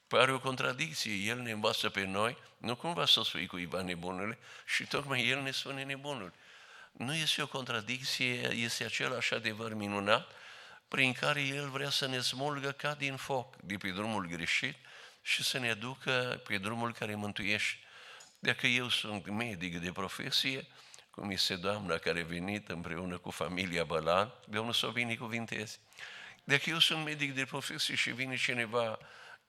[0.08, 1.14] Pare o contradicție.
[1.14, 5.52] El ne învață pe noi, nu cumva să spui cuiva nebunule, și tocmai El ne
[5.52, 6.34] spune nebunul.
[6.92, 10.32] Nu este o contradicție, este același adevăr minunat
[10.88, 14.76] prin care El vrea să ne smulgă ca din foc de pe drumul greșit
[15.22, 17.84] și să ne ducă pe drumul care mântuiește.
[18.40, 20.68] Dacă eu sunt medic de profesie,
[21.10, 25.78] cum este doamna care a venit împreună cu familia Bălan, Domnul să o binecuvinteze.
[26.44, 29.00] Dacă eu sunt medic de profesie și vine cineva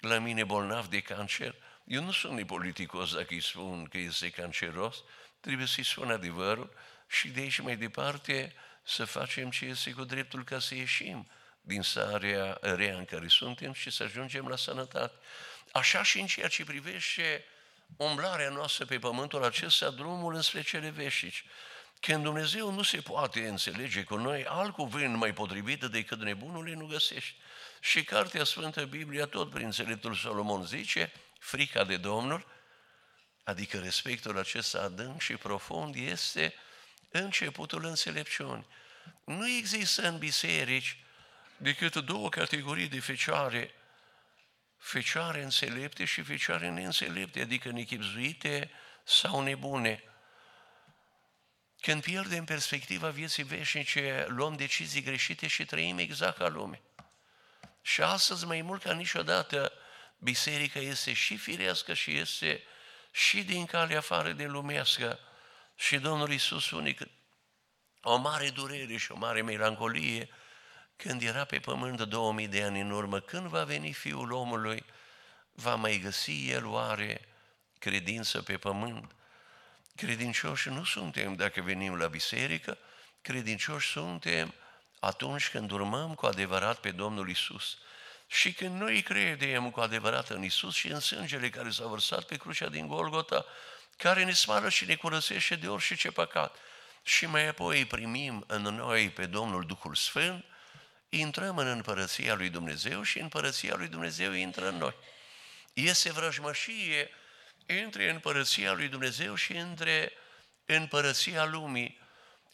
[0.00, 5.04] la mine bolnav de cancer, eu nu sunt politicos dacă îi spun că este canceros,
[5.40, 6.74] trebuie să-i spun adevărul
[7.08, 11.82] și de aici mai departe să facem ce este cu dreptul ca să ieșim din
[11.82, 15.14] starea rea în care suntem și să ajungem la sănătate.
[15.72, 17.44] Așa și în ceea ce privește
[17.96, 21.44] umblarea noastră pe pământul acesta, drumul înspre cele veșnici.
[22.00, 26.86] Când Dumnezeu nu se poate înțelege cu noi, alt cuvânt mai potrivit decât nebunului nu
[26.86, 27.34] găsești.
[27.80, 32.46] Și Cartea Sfântă Biblia, tot prin înțeleptul Solomon, zice, frica de Domnul,
[33.44, 36.54] adică respectul acesta adânc și profund, este
[37.10, 38.66] începutul înțelepciunii.
[39.24, 41.04] Nu există în biserici
[41.56, 43.74] decât două categorii de fecioare,
[44.80, 48.70] fecioare înțelepte și fecioare neînțelepte, adică nechipzuite
[49.04, 50.02] sau nebune.
[51.80, 56.80] Când pierdem perspectiva vieții veșnice, luăm decizii greșite și trăim exact ca lume.
[57.82, 59.72] Și astăzi, mai mult ca niciodată,
[60.18, 62.62] biserica este și firească și este
[63.10, 65.18] și din calea afară de lumească.
[65.76, 67.06] Și Domnul Iisus spune că
[68.02, 70.28] o mare durere și o mare melancolie
[71.02, 74.84] când era pe pământ de 2000 de ani în urmă, când va veni Fiul omului,
[75.52, 77.28] va mai găsi El oare
[77.78, 79.10] credință pe pământ?
[79.96, 82.78] Credincioși nu suntem dacă venim la biserică,
[83.22, 84.54] credincioși suntem
[84.98, 87.78] atunci când urmăm cu adevărat pe Domnul Isus.
[88.26, 92.36] Și când noi credem cu adevărat în Isus și în sângele care s-a vărsat pe
[92.36, 93.44] crucea din Golgota,
[93.96, 96.56] care ne smară și ne curățește de orice păcat,
[97.02, 100.44] și mai apoi primim în noi pe Domnul Duhul Sfânt,
[101.10, 104.94] intrăm în împărăția lui Dumnezeu și împărăția lui Dumnezeu intră în noi.
[105.72, 107.10] Este vrăjmășie
[107.66, 110.12] între împărăția lui Dumnezeu și între
[110.64, 112.00] împărăția lumii.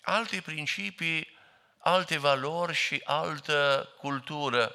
[0.00, 1.38] Alte principii,
[1.78, 4.74] alte valori și altă cultură.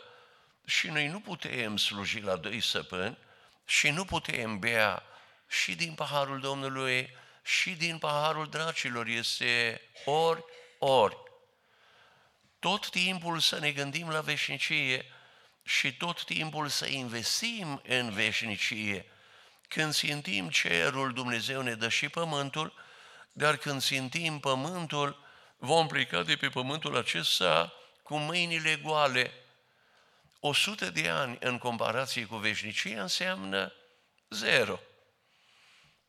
[0.66, 3.18] Și noi nu putem sluji la doi săpâni
[3.66, 5.04] și nu putem bea
[5.48, 9.08] și din paharul Domnului și din paharul dracilor.
[9.08, 10.44] Este ori,
[10.80, 11.21] ori.
[12.62, 15.06] Tot timpul să ne gândim la veșnicie
[15.64, 19.06] și tot timpul să investim în veșnicie.
[19.68, 22.74] Când simțim cerul, Dumnezeu ne dă și pământul,
[23.32, 25.26] dar când simțim pământul,
[25.58, 29.34] vom pleca de pe pământul acesta cu mâinile goale.
[30.40, 33.74] O sută de ani în comparație cu veșnicia înseamnă
[34.30, 34.80] zero.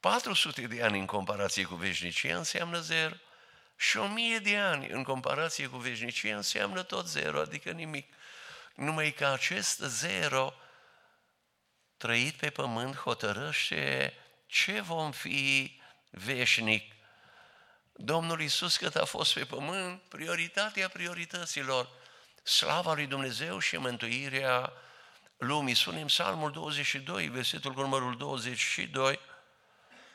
[0.00, 3.14] 400 de ani în comparație cu veșnicia înseamnă zero.
[3.82, 8.14] Și 1000 de ani în comparație cu veșnicia înseamnă tot zero, adică nimic.
[8.74, 10.54] Numai că acest zero
[11.96, 14.14] trăit pe pământ hotărăște
[14.46, 16.92] ce vom fi veșnic.
[17.92, 21.88] Domnul Iisus cât a fost pe pământ, prioritatea priorităților,
[22.42, 24.72] slava lui Dumnezeu și mântuirea
[25.36, 25.74] lumii.
[25.74, 29.20] Spunem Psalmul 22, versetul cu numărul 22,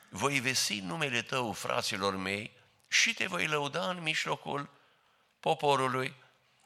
[0.09, 2.56] voi vesi numele tău, fraților mei,
[2.87, 4.69] și te voi lăuda în mijlocul
[5.39, 6.15] poporului.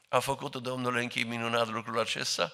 [0.08, 2.52] A făcut Domnul în chip minunat lucrul acesta?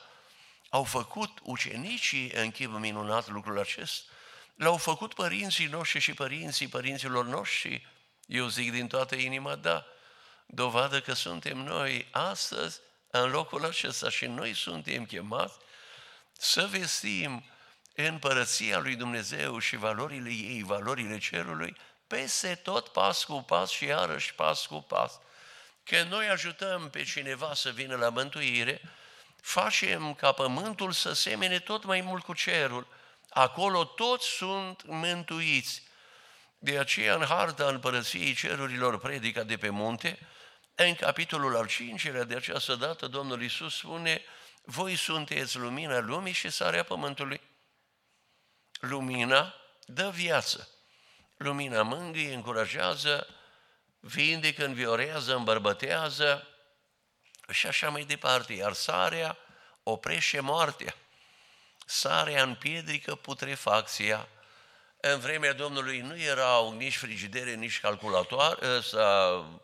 [0.68, 4.12] Au făcut ucenicii în chip minunat lucrul acesta?
[4.54, 7.86] L-au făcut părinții noștri și părinții părinților noștri?
[8.26, 9.86] Eu zic din toată inima, da.
[10.46, 15.54] Dovadă că suntem noi astăzi în locul acesta și noi suntem chemați
[16.32, 17.44] să vestim
[17.94, 21.76] împărăția lui Dumnezeu și valorile ei, valorile cerului,
[22.08, 25.18] peste tot pas cu pas și iarăși pas cu pas.
[25.84, 28.80] Când noi ajutăm pe cineva să vină la mântuire,
[29.40, 32.86] facem ca pământul să semene tot mai mult cu cerul.
[33.28, 35.82] Acolo toți sunt mântuiți.
[36.58, 40.18] De aceea în harta împărăției cerurilor predica de pe munte,
[40.74, 44.22] în capitolul al cincilea de această dată Domnul Iisus spune,
[44.62, 47.40] voi sunteți lumina lumii și sarea pământului.
[48.80, 49.54] Lumina
[49.86, 50.68] dă viață.
[51.38, 53.26] Lumina mângâie, încurajează,
[54.00, 56.46] vindecă, înviorează, îmbărbătează
[57.50, 58.52] și așa mai departe.
[58.52, 59.36] Iar sarea
[59.82, 60.94] oprește moartea.
[61.86, 64.28] Sarea împiedică putrefacția.
[65.00, 69.62] În vremea Domnului nu erau nici frigidere, nici calculatoare, sau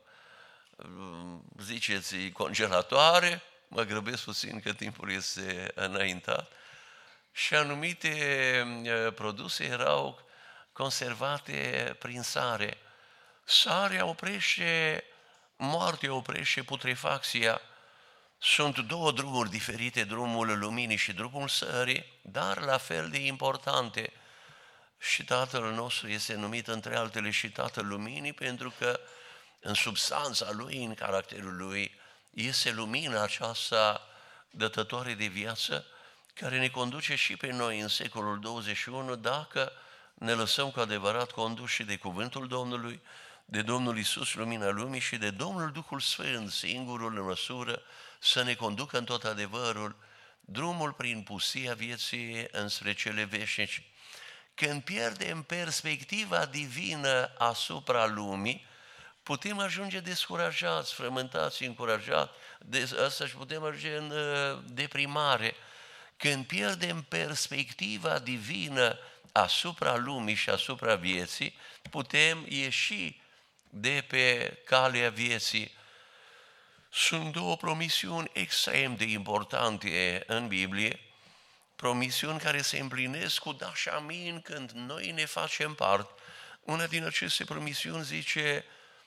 [1.61, 6.53] ziceți congelatoare, mă grăbesc puțin că timpul este înaintat,
[7.33, 10.24] și anumite produse erau
[10.75, 12.79] conservate prin sare.
[13.45, 15.05] Sarea oprește
[15.57, 17.61] moartea, oprește putrefacția.
[18.39, 24.13] Sunt două drumuri diferite, drumul luminii și drumul sării, dar la fel de importante.
[24.99, 29.01] Și Tatăl nostru este numit între altele și Tatăl Luminii pentru că
[29.61, 34.09] în substanța Lui, în caracterul Lui, este lumina aceasta
[34.51, 35.87] dătătoare de viață
[36.35, 39.73] care ne conduce și pe noi în secolul 21 dacă
[40.14, 43.00] ne lăsăm cu adevărat conduși de cuvântul Domnului,
[43.44, 47.83] de Domnul Isus, lumina lumii și de Domnul Duhul Sfânt, singurul în măsură
[48.18, 49.96] să ne conducă în tot adevărul,
[50.40, 53.85] drumul prin pusia vieții înspre cele veșnice.
[54.55, 58.66] Când pierdem perspectiva divină asupra lumii,
[59.22, 65.55] putem ajunge descurajați, frământați, încurajați, de asta și putem ajunge în uh, deprimare.
[66.16, 68.98] Când pierdem perspectiva divină
[69.37, 71.57] asupra lumii și asupra vieții,
[71.90, 73.20] putem ieși
[73.70, 75.73] de pe calea vieții.
[76.90, 81.01] Sunt două promisiuni extrem de importante în Biblie,
[81.77, 86.18] promisiuni care se împlinesc cu da și amin când noi ne facem part.
[86.61, 88.64] Una din aceste promisiuni zice,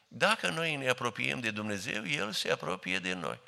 [0.08, 3.40] dacă noi ne apropiem de Dumnezeu, El se apropie de noi.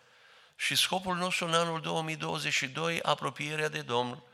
[0.55, 4.28] Și scopul nostru în anul 2022, apropierea de Domnul.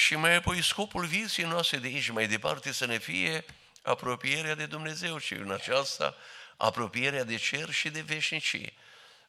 [0.00, 3.44] Și mai apoi scopul vieții noastre de aici mai departe să ne fie
[3.82, 6.16] apropierea de Dumnezeu și în aceasta
[6.56, 8.72] apropierea de cer și de veșnicie.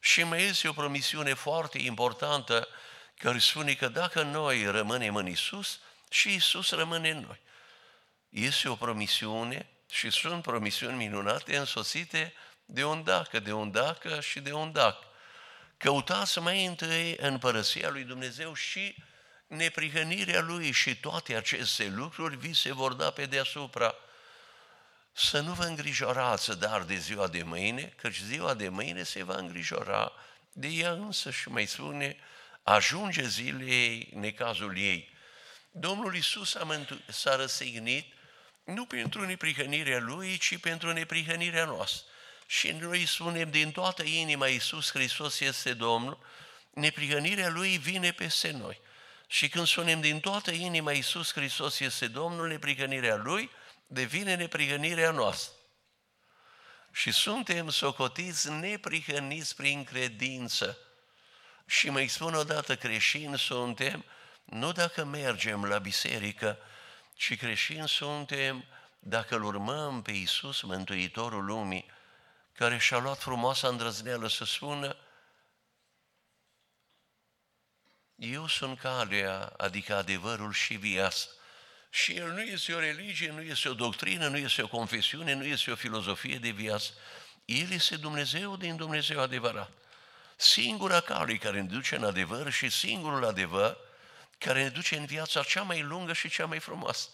[0.00, 2.68] Și mai este o promisiune foarte importantă
[3.16, 5.80] care spune că dacă noi rămânem în Isus,
[6.10, 7.40] și Isus rămâne în noi.
[8.28, 14.40] Este o promisiune și sunt promisiuni minunate însoțite de un dacă, de un dacă și
[14.40, 15.06] de un dacă.
[15.76, 18.94] Căutați mai întâi împărăția lui Dumnezeu și
[19.52, 23.94] neprihănirea Lui și toate aceste lucruri vi se vor da pe deasupra.
[25.12, 29.36] Să nu vă îngrijorați dar de ziua de mâine, căci ziua de mâine se va
[29.36, 30.12] îngrijora
[30.52, 32.16] de ea însă și mai spune,
[32.62, 35.10] ajunge zilei necazul ei.
[35.70, 38.12] Domnul Isus a mântu- s-a răsignit
[38.64, 42.06] nu pentru neprihănirea Lui, ci pentru neprihănirea noastră.
[42.46, 46.18] Și noi spunem din toată inima, Iisus Hristos este Domnul,
[46.70, 48.80] neprihănirea Lui vine peste noi.
[49.32, 53.50] Și când spunem din toată inima, Iisus Hristos este Domnul, neprihănirea Lui
[53.86, 55.52] devine neprihănirea noastră.
[56.90, 60.78] Și suntem socotiți neprihăniți prin credință.
[61.66, 64.04] Și mai spun odată, creștini suntem,
[64.44, 66.58] nu dacă mergem la biserică,
[67.14, 68.64] ci creștini suntem
[68.98, 71.90] dacă îl urmăm pe Iisus, Mântuitorul lumii,
[72.52, 74.96] care și-a luat frumoasa îndrăzneală să spună
[78.30, 81.26] Eu sunt calea, adică adevărul și viața.
[81.90, 85.44] Și el nu este o religie, nu este o doctrină, nu este o confesiune, nu
[85.44, 86.90] este o filozofie de viață.
[87.44, 89.70] El este Dumnezeu din Dumnezeu adevărat.
[90.36, 93.76] Singura cale care ne duce în adevăr și singurul adevăr
[94.38, 97.08] care ne duce în viața cea mai lungă și cea mai frumoasă,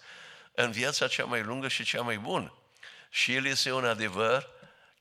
[0.53, 2.53] în viața cea mai lungă și cea mai bună.
[3.11, 4.51] Și El este un adevăr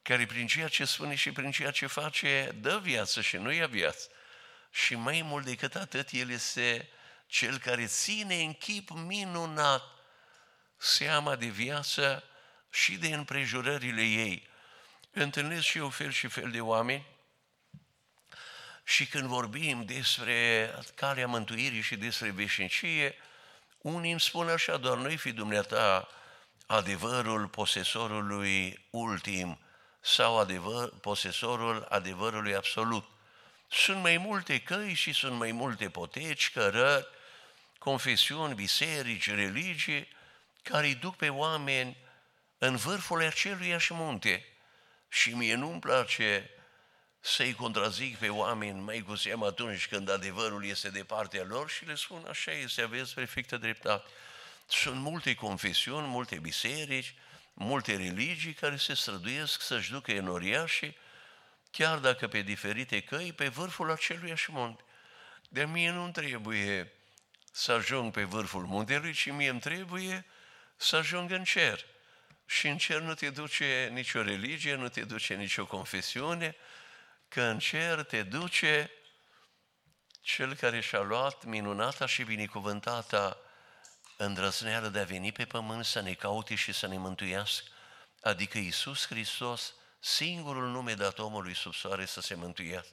[0.02, 3.68] care prin ceea ce spune și prin ceea ce face dă viață și nu ia
[3.68, 4.10] viață.
[4.72, 6.90] Și mai mult decât atât, El este
[7.28, 9.84] cel care ține în chip minunat
[10.78, 12.24] seama de viață
[12.70, 14.50] și de împrejurările ei.
[15.12, 17.06] Întâlnesc și eu fel și fel de oameni
[18.84, 23.16] și când vorbim despre calea mântuirii și despre veșnicie,
[23.78, 26.08] unii îmi spun așa, doar nu fi dumneata
[26.66, 29.60] adevărul posesorului ultim
[30.00, 33.06] sau adevăr, posesorul adevărului absolut.
[33.68, 37.08] Sunt mai multe căi și sunt mai multe poteci, cărări,
[37.78, 40.08] confesiuni, biserici, religii,
[40.64, 41.98] care îi duc pe oameni
[42.58, 44.46] în vârful aceluiași munte.
[45.10, 46.50] Și mie nu-mi place
[47.20, 51.86] să-i contrazic pe oameni, mai cu seamă atunci când adevărul este de partea lor și
[51.86, 54.10] le spun așa este, aveți perfectă dreptate.
[54.68, 57.14] Sunt multe confesiuni, multe biserici,
[57.54, 60.96] multe religii care se străduiesc să-și ducă enoria și
[61.78, 64.84] chiar dacă pe diferite căi, pe vârful aceluiași munte.
[65.50, 66.92] De mie nu trebuie
[67.52, 70.26] să ajung pe vârful muntelui, ci mie îmi trebuie
[70.76, 71.86] să ajung în cer.
[72.46, 76.56] Și în cer nu te duce nicio religie, nu te duce nicio confesiune,
[77.28, 78.92] că în cer te duce
[80.22, 83.38] cel care și-a luat minunata și binecuvântata
[84.18, 87.68] îndrăzneală de a veni pe pământ să ne caute și să ne mântuiască,
[88.22, 89.74] adică Iisus Hristos,
[90.16, 92.92] singurul nume dat omului sub soare să se mântuiască.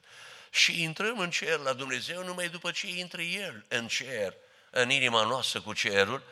[0.51, 4.35] Și intrăm în cer la Dumnezeu numai după ce intră El în cer,
[4.71, 6.23] în inima noastră cu cerul,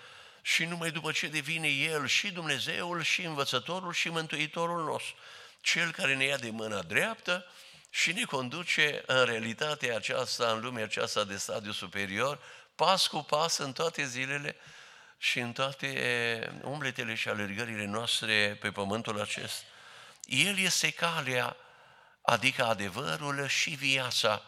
[0.43, 5.15] și numai după ce devine El și Dumnezeul și Învățătorul și Mântuitorul nostru,
[5.61, 7.47] Cel care ne ia de mâna dreaptă
[7.91, 12.39] și ne conduce în realitatea aceasta, în lumea aceasta de stadiu superior,
[12.75, 14.57] pas cu pas în toate zilele
[15.19, 19.65] și în toate umbletele și alergările noastre pe pământul acesta.
[20.25, 21.57] El este calea,
[22.23, 24.43] adică adevărul și viața.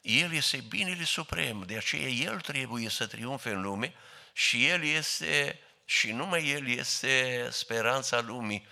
[0.00, 3.94] El este binele suprem, de aceea El trebuie să triumfe în lume
[4.32, 8.66] și El este, și numai El este speranța lumii.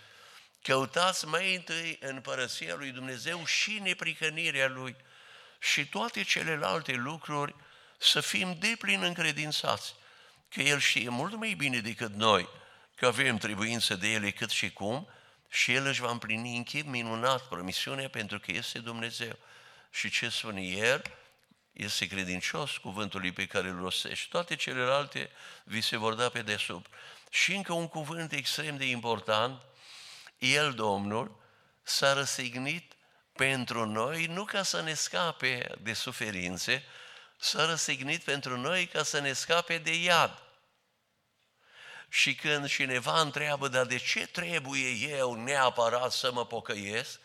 [0.62, 4.96] Căutați mai întâi împărăția lui Dumnezeu și neprihănirea Lui
[5.58, 7.54] și toate celelalte lucruri
[7.98, 9.94] să fim deplin încredințați
[10.48, 12.48] că El știe mult mai bine decât noi
[12.94, 15.08] că avem trebuință de Ele cât și cum
[15.56, 19.38] și El își va împlini în chip minunat promisiunea pentru că este Dumnezeu.
[19.90, 21.02] Și ce spune El?
[21.72, 24.26] Este credincios cuvântului pe care îl rostește.
[24.30, 25.30] Toate celelalte
[25.64, 26.92] vi se vor da pe desubt.
[27.30, 29.62] Și încă un cuvânt extrem de important,
[30.38, 31.40] El, Domnul,
[31.82, 32.92] s-a răsignit
[33.32, 36.84] pentru noi, nu ca să ne scape de suferințe,
[37.36, 40.45] s-a răsignit pentru noi ca să ne scape de iad.
[42.08, 47.20] Și când cineva întreabă, dar de ce trebuie eu neapărat să mă pocăiesc,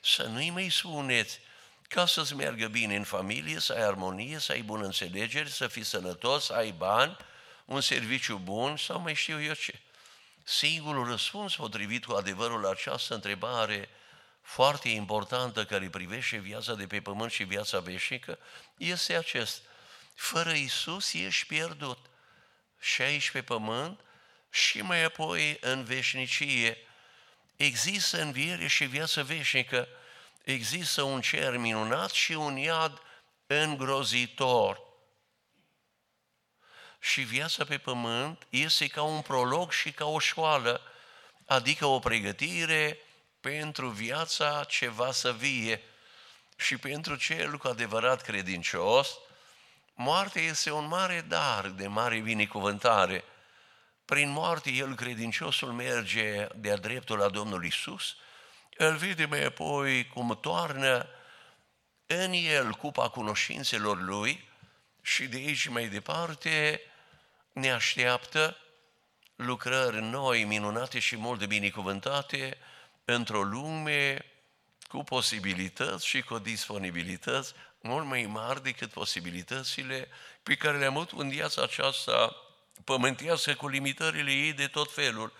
[0.00, 1.40] să nu-i mai spuneți,
[1.88, 5.84] ca să-ți meargă bine în familie, să ai armonie, să ai bună înțelegere, să fii
[5.84, 7.16] sănătos, să ai bani,
[7.64, 9.80] un serviciu bun sau mai știu eu ce.
[10.42, 13.88] Singurul răspuns potrivit cu adevărul la această întrebare
[14.42, 18.38] foarte importantă care privește viața de pe pământ și viața veșnică
[18.76, 19.62] este acest.
[20.14, 21.98] Fără Isus ești pierdut.
[22.80, 24.00] Și aici pe pământ
[24.54, 26.78] și mai apoi în veșnicie.
[27.56, 29.88] Există înviere și viață veșnică.
[30.44, 33.02] Există un cer minunat și un iad
[33.46, 34.80] îngrozitor.
[36.98, 40.80] Și viața pe pământ este ca un prolog și ca o școală,
[41.46, 42.98] adică o pregătire
[43.40, 45.82] pentru viața ce va să vie
[46.56, 49.18] și pentru cel cu adevărat credincios,
[49.94, 53.24] moartea este un mare dar de mare binecuvântare.
[54.04, 58.16] Prin moarte el credinciosul merge de-a dreptul la Domnul Isus,
[58.76, 61.08] îl vede mai apoi cum toarnă
[62.06, 64.48] în el cupa cunoștințelor lui
[65.02, 66.80] și de aici mai departe
[67.52, 68.56] ne așteaptă
[69.36, 72.58] lucrări noi, minunate și mult de binecuvântate
[73.04, 74.24] într-o lume
[74.88, 80.08] cu posibilități și cu disponibilități mult mai mari decât posibilitățile
[80.42, 82.36] pe care le-am avut în viața aceasta
[82.84, 85.32] pământească cu limitările ei de tot felul.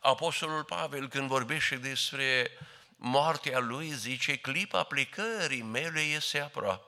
[0.00, 2.50] Apostolul Pavel, când vorbește despre
[2.96, 6.82] moartea lui, zice, clipa plecării mele este aproape.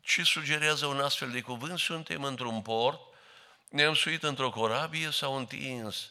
[0.00, 1.78] Ce sugerează un astfel de cuvânt?
[1.78, 3.00] Suntem într-un port,
[3.68, 6.10] ne-am suit într-o corabie, s-au întins,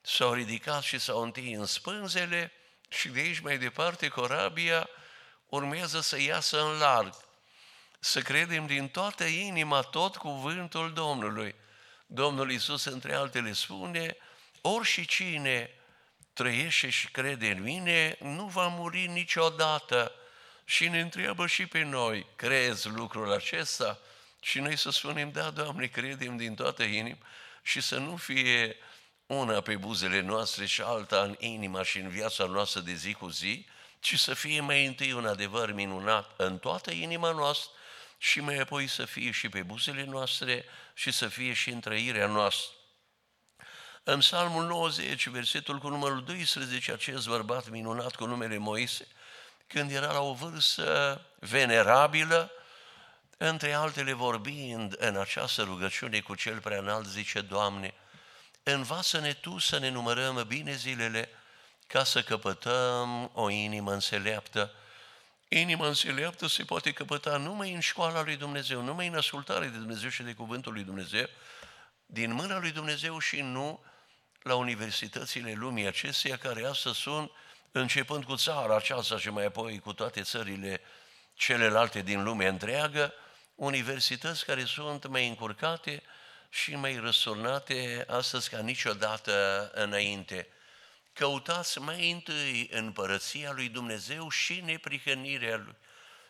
[0.00, 2.52] s-au ridicat și s-au întins spânzele
[2.88, 4.88] și de aici mai departe corabia
[5.48, 7.14] urmează să iasă în larg.
[7.98, 11.54] Să credem din toată inima tot cuvântul Domnului.
[12.06, 14.16] Domnul Isus, între altele, spune,
[14.60, 15.70] orși și cine
[16.32, 20.12] trăiește și crede în mine, nu va muri niciodată.
[20.64, 23.98] Și ne întreabă și pe noi, crezi lucrul acesta?
[24.40, 27.26] Și noi să spunem, da, Doamne, credem din toată inima
[27.62, 28.76] și să nu fie
[29.26, 33.28] una pe buzele noastre și alta în inima și în viața noastră de zi cu
[33.28, 33.66] zi,
[34.00, 37.70] ci să fie mai întâi un adevăr minunat în toată inima noastră
[38.18, 42.26] și mai apoi să fie și pe buzele noastre și să fie și în trăirea
[42.26, 42.72] noastră.
[44.02, 49.06] În Psalmul 90, versetul cu numărul 12, acest bărbat minunat cu numele Moise,
[49.66, 52.50] când era la o vârstă venerabilă,
[53.36, 57.94] între altele vorbind în această rugăciune cu cel prea înalt, zice, Doamne,
[58.62, 61.28] învață-ne Tu să ne numărăm bine zilele
[61.86, 64.74] ca să căpătăm o inimă înțeleaptă.
[65.60, 70.08] Inima înțeleaptă se poate căpăta numai în școala lui Dumnezeu, numai în ascultare de Dumnezeu
[70.08, 71.26] și de cuvântul lui Dumnezeu,
[72.06, 73.84] din mâna lui Dumnezeu și nu
[74.42, 77.30] la universitățile lumii acesteia, care astăzi sunt,
[77.72, 80.80] începând cu țara aceasta și mai apoi cu toate țările
[81.34, 83.12] celelalte din lumea întreagă,
[83.54, 86.02] universități care sunt mai încurcate
[86.48, 90.48] și mai răsurnate astăzi ca niciodată înainte.
[91.14, 95.74] Căutați mai întâi împărăția lui Dumnezeu și neprihănirea lui.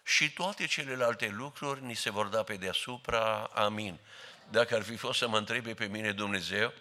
[0.03, 3.51] Și toate celelalte lucruri ni se vor da pe deasupra.
[3.55, 3.99] Amin.
[4.51, 6.73] Dacă ar fi fost să mă întrebe pe mine Dumnezeu,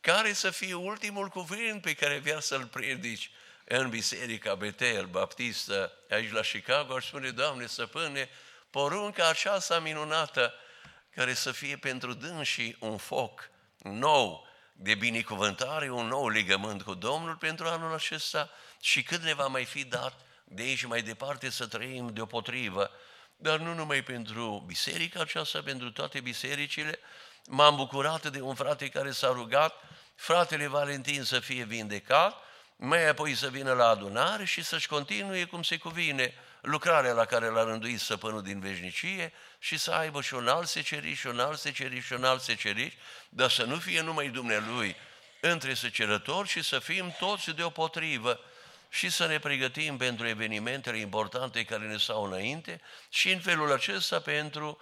[0.00, 3.30] care să fie ultimul cuvânt pe care vrea să-l predici
[3.64, 8.28] în Biserica Betel Baptistă, aici la Chicago, aș spune, Doamne, stăpâne,
[8.70, 10.54] porunca aceasta minunată,
[11.14, 13.50] care să fie pentru dânsii un foc
[13.82, 14.48] nou
[14.82, 18.50] de binecuvântare, un nou legământ cu Domnul pentru anul acesta
[18.80, 22.90] și cât ne va mai fi dat de aici mai departe să trăim deopotrivă,
[23.36, 26.98] dar nu numai pentru biserica aceasta, pentru toate bisericile.
[27.48, 29.74] M-am bucurat de un frate care s-a rugat,
[30.14, 32.36] fratele Valentin să fie vindecat,
[32.76, 37.46] mai apoi să vină la adunare și să-și continue cum se cuvine lucrarea la care
[37.46, 41.58] l-a rânduit săpânul din veșnicie și să aibă și un alt seceriș, și un alt
[41.58, 42.94] seceriș, și un alt seceriș,
[43.28, 44.96] dar să nu fie numai dumnealui
[45.40, 48.40] între secerători și să fim toți deopotrivă
[48.88, 54.20] și să ne pregătim pentru evenimentele importante care ne stau înainte și în felul acesta
[54.20, 54.80] pentru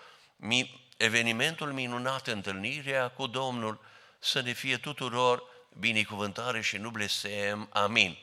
[0.96, 3.80] evenimentul minunat, întâlnirea cu Domnul,
[4.18, 5.42] să ne fie tuturor
[5.78, 7.68] binecuvântare și nu blestem.
[7.72, 8.18] Amin.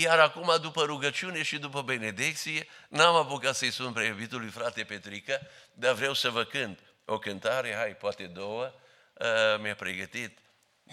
[0.00, 5.40] Iar acum, după rugăciune și după benedicție, n-am apucat să-i sun preiubitului frate Petrică,
[5.72, 8.72] dar vreau să vă cânt o cântare, hai, poate două,
[9.12, 10.38] uh, mi-a pregătit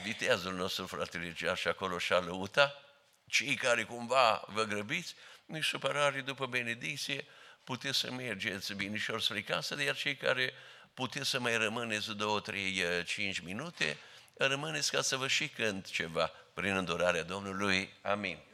[0.03, 2.73] viteazul nostru, fratele Geaș, acolo și lăuta.
[3.27, 7.25] Cei care cumva vă grăbiți, nu-i supărare după benedicție,
[7.63, 10.53] puteți să mergeți binișor spre casă, iar cei care
[10.93, 13.97] puteți să mai rămâneți două, trei, uh, cinci minute,
[14.33, 17.93] rămâneți ca să vă și cânt ceva prin îndurarea Domnului.
[18.01, 18.53] Amin.